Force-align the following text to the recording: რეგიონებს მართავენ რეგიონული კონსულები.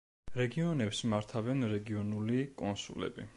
რეგიონებს 0.37 1.01
მართავენ 1.11 1.61
რეგიონული 1.75 2.41
კონსულები. 2.63 3.29